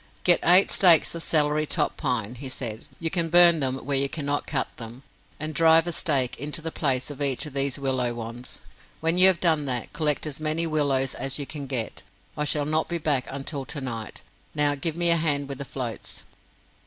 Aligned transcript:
"Get 0.23 0.39
eight 0.41 0.71
stakes 0.71 1.13
of 1.13 1.21
celery 1.21 1.67
top 1.67 1.95
pine," 1.95 2.33
he 2.33 2.49
said. 2.49 2.87
"You 2.99 3.11
can 3.11 3.29
burn 3.29 3.59
them 3.59 3.77
where 3.85 3.99
you 3.99 4.09
cannot 4.09 4.47
cut 4.47 4.75
them, 4.77 5.03
and 5.39 5.53
drive 5.53 5.85
a 5.85 5.91
stake 5.91 6.35
into 6.37 6.59
the 6.59 6.71
place 6.71 7.11
of 7.11 7.21
each 7.21 7.45
of 7.45 7.53
these 7.53 7.77
willow 7.77 8.15
wands. 8.15 8.61
When 8.99 9.19
you 9.19 9.27
have 9.27 9.39
done 9.39 9.65
that, 9.65 9.93
collect 9.93 10.25
as 10.25 10.39
many 10.39 10.65
willows 10.65 11.13
as 11.13 11.37
you 11.37 11.45
can 11.45 11.67
get. 11.67 12.01
I 12.35 12.45
shall 12.45 12.65
not 12.65 12.89
be 12.89 12.97
back 12.97 13.27
until 13.29 13.63
tonight. 13.63 14.23
Now 14.55 14.73
give 14.73 14.97
me 14.97 15.11
a 15.11 15.17
hand 15.17 15.47
with 15.47 15.59
the 15.59 15.65
floats." 15.65 16.23